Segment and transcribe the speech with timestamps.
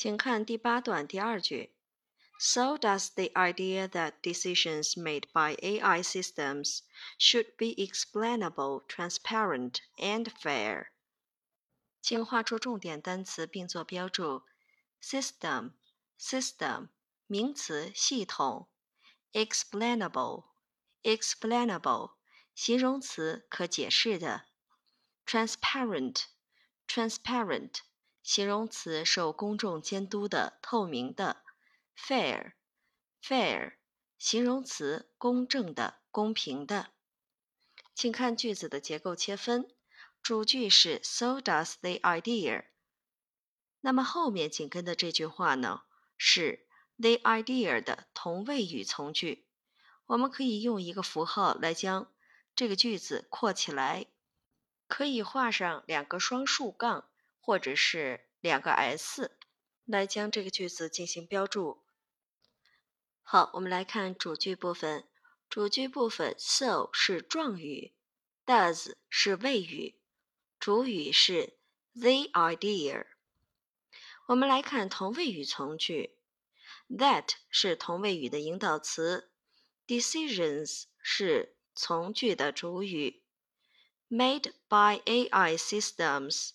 [0.00, 1.72] 请看第八段第二句。
[2.38, 6.80] So does the idea that decisions made by AI systems
[7.18, 10.88] should be explainable, transparent, and fair.
[12.02, 14.42] 请画出重点单词并做标注。
[15.02, 15.72] System,
[16.20, 16.88] system，
[17.26, 18.68] 名词，系统。
[19.32, 20.44] Explainable,
[21.02, 22.12] explainable，
[22.54, 24.44] 形容词，可解释的。
[25.26, 26.24] Transparent,
[26.86, 27.80] transparent，
[28.23, 31.43] 形容词，受公众监督的，透明的。
[31.97, 33.73] Fair，fair，
[34.17, 36.91] 形容词，公正的，公平的。
[37.93, 39.69] 请看句子的结构切分，
[40.21, 42.65] 主句是 So does the idea。
[43.81, 45.81] 那么后面紧跟的这句话呢，
[46.17, 49.47] 是 the idea 的同位语从句。
[50.05, 52.11] 我们可以用一个符号来将
[52.55, 54.07] 这个句子括起来，
[54.87, 57.09] 可以画上两个双竖杠，
[57.41, 59.37] 或者是两个 s，
[59.83, 61.81] 来将这个句子进行标注。
[63.23, 65.05] 好，我们来看主句部分。
[65.49, 67.93] 主句部分，so 是状语
[68.45, 69.99] ，does 是谓语，
[70.57, 71.57] 主语是
[71.93, 73.05] the idea。
[74.27, 76.15] 我们来看同位语从句
[76.89, 79.29] ，that 是同位语的引导词
[79.85, 83.21] ，decisions 是从句的主语
[84.09, 86.51] ，made by AI systems。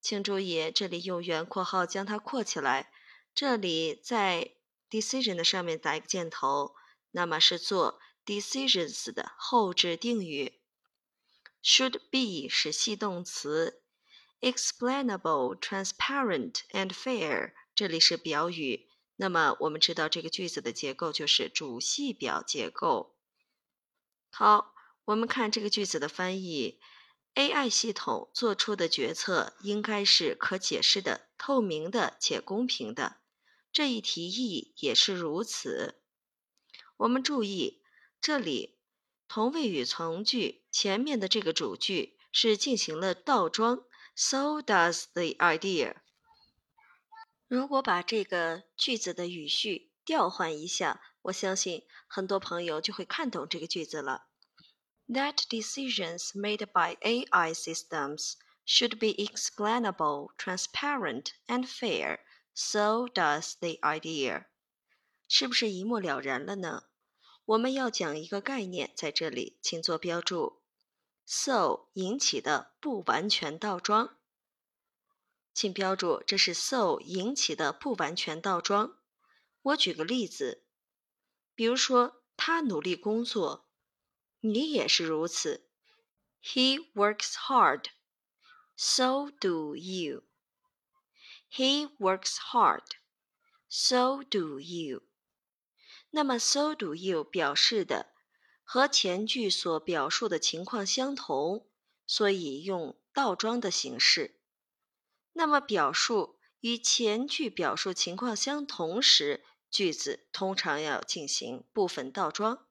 [0.00, 2.92] 请注意，这里用圆括号将它括起来，
[3.34, 4.52] 这里在。
[4.90, 6.74] decision 的上面打一个箭头，
[7.12, 10.60] 那么是做 decisions 的后置定语。
[11.62, 13.84] should be 是系动词
[14.40, 18.88] ，explainable、transparent and fair 这里是表语。
[19.14, 23.14] 那么我们知道这个句子的结构就是主系表结构。
[24.32, 26.80] 好，我们看这个句子的翻译
[27.34, 33.18] ：AI 系统做出的决策应该是可解释的、透明的且公平的。
[33.72, 36.02] 这一提议也是如此。
[36.96, 37.82] 我们注意，
[38.20, 38.78] 这里
[39.28, 43.84] 同位语从句前面的这个主句是进行了倒装
[44.14, 45.96] ，So does the idea。
[47.46, 54.26] 如果把这个句子的语序调换一下，我相信很多朋友就会看懂这个句子了。
[55.12, 62.20] That decisions made by AI systems should be explainable, transparent, and fair.
[62.54, 64.44] So does the idea，
[65.26, 66.84] 是不是一目了然了呢？
[67.44, 70.62] 我们要讲一个概念，在这里请做标注。
[71.26, 74.16] So 引起的不完全倒装，
[75.52, 78.96] 请标注这是 So 引起的不完全倒装。
[79.62, 80.62] 我举个例子，
[81.56, 83.69] 比如说他努力工作，
[84.40, 85.68] 你也是如此。
[86.42, 87.86] He works hard.
[88.76, 90.22] So do you.
[91.52, 92.84] He works hard,
[93.68, 95.02] so do you.
[96.10, 98.14] 那么，so do you 表示的
[98.62, 101.66] 和前句所表述的情况相同，
[102.06, 104.40] 所以用倒装的形式。
[105.32, 112.66] 那么，表述与前句表述情况相同时，句子通常要进行部分倒装。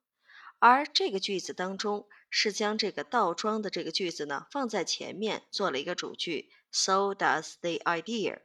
[0.59, 6.51] 而这个句子当中是将这个倒装的这个句子呢放在前面，做了一个主句。
[6.71, 8.41] So does the idea.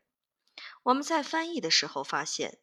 [0.85, 2.59] 我们在翻译的时候发现，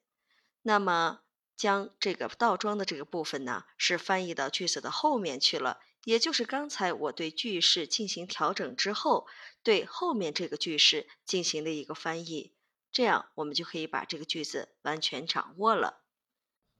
[0.61, 1.19] 那么
[1.55, 9.27] 将这个倒装的这个部分呢，是翻译到句子的后面去了，也就是刚才我对句式进行调整之后，
[9.61, 12.55] 对后面这个句式进行的一个翻译，
[12.91, 16.00] 这样我们就可以把这个句子完全掌握了。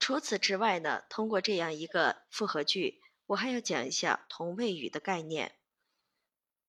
[0.02, 5.56] 除此之外呢，通过这样一个复合句，我还要讲一下同位语的概念。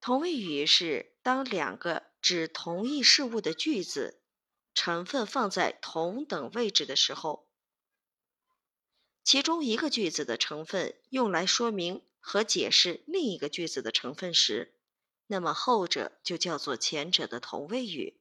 [0.01, 4.21] 同位语是当两个指同一事物的句子。
[4.75, 7.47] 成分放在同等位置的时候，
[9.23, 14.75] 其中一个句子的成分用来说明和解释另一个句子的成分时，
[15.27, 18.19] 那么后者就叫做前者的同位语。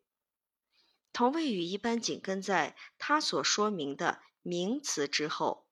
[1.13, 5.67] 同位语一般紧跟在它所说明的名词之后。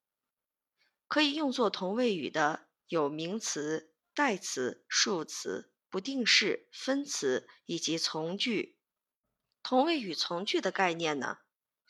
[1.07, 8.77] 可以用作同位语的有名词、代词、数词、不定式、分词以及从句。
[9.63, 11.39] 同位语从句的概念呢，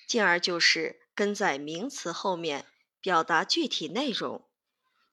[0.08, 2.66] 进而就是跟在名词后面
[3.02, 4.50] 表达具体内容、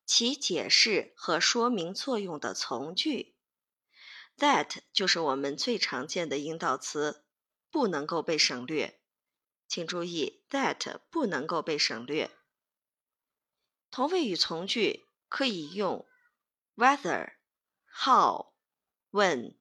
[0.05, 3.35] 起解释和说明作用的从句。
[4.39, 7.25] That 就是我们最常见的引导词，
[7.71, 8.96] 不能够被省略。
[9.69, 12.31] 请注意，that 不能够被省略。
[13.91, 16.07] 同位语从句可以用
[16.75, 17.35] whether、
[17.87, 18.53] how、
[19.11, 19.57] when、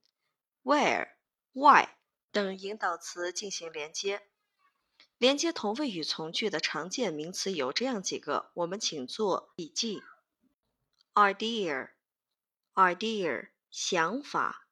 [0.63, 1.16] where、
[1.54, 1.90] why。
[2.31, 4.28] 等引导词进行连接。
[5.18, 10.04] 连接同位语从句的常见名词有这样几个，我们请做笔记
[11.13, 11.92] ：idea，idea，
[13.69, 14.68] 想法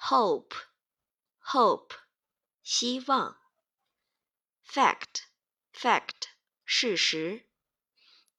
[0.00, 1.90] ；hope，hope，
[2.64, 3.40] 希望
[4.72, 6.28] ；fact，fact，
[6.64, 7.46] 事实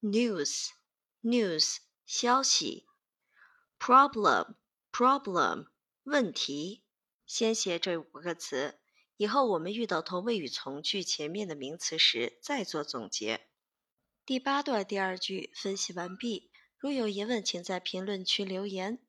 [0.01, 1.77] ；news，news，
[2.07, 2.87] 消息
[3.77, 5.67] ；problem，problem，
[6.03, 6.83] 问题。
[7.27, 8.79] 先写这五个词。
[9.17, 13.47] 以后我们遇到同位语从句前面的名词时，再做总结。
[14.25, 16.51] 第八段第二句分析完毕。
[16.79, 19.05] 如有疑问，请在评论区留言。